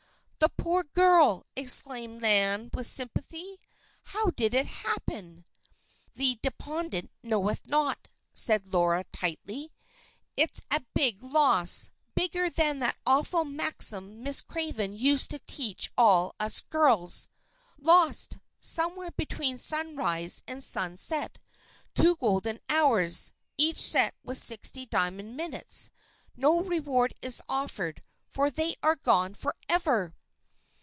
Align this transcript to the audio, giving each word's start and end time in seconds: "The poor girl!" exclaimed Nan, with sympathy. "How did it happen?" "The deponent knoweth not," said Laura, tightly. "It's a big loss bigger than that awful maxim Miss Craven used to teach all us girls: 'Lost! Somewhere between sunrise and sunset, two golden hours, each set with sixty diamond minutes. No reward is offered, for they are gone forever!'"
"The 0.41 0.49
poor 0.49 0.83
girl!" 0.83 1.45
exclaimed 1.55 2.21
Nan, 2.23 2.71
with 2.73 2.87
sympathy. 2.87 3.59
"How 4.01 4.31
did 4.31 4.55
it 4.55 4.65
happen?" 4.65 5.45
"The 6.15 6.39
deponent 6.41 7.11
knoweth 7.21 7.67
not," 7.67 8.07
said 8.33 8.65
Laura, 8.73 9.03
tightly. 9.11 9.71
"It's 10.35 10.63
a 10.71 10.83
big 10.95 11.21
loss 11.21 11.91
bigger 12.15 12.49
than 12.49 12.79
that 12.79 12.97
awful 13.05 13.45
maxim 13.45 14.23
Miss 14.23 14.41
Craven 14.41 14.95
used 14.97 15.29
to 15.29 15.37
teach 15.45 15.91
all 15.95 16.33
us 16.39 16.61
girls: 16.61 17.27
'Lost! 17.77 18.39
Somewhere 18.59 19.11
between 19.11 19.59
sunrise 19.59 20.41
and 20.47 20.63
sunset, 20.63 21.37
two 21.93 22.15
golden 22.15 22.57
hours, 22.67 23.31
each 23.59 23.77
set 23.77 24.15
with 24.23 24.39
sixty 24.39 24.87
diamond 24.87 25.37
minutes. 25.37 25.91
No 26.35 26.61
reward 26.61 27.13
is 27.21 27.43
offered, 27.47 28.01
for 28.27 28.49
they 28.49 28.73
are 28.81 28.95
gone 28.95 29.35
forever!'" 29.35 30.15